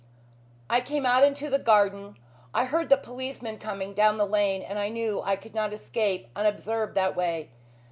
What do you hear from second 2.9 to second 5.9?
policeman coming down the lane, and knew I could not